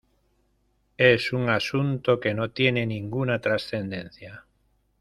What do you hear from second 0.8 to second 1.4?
Es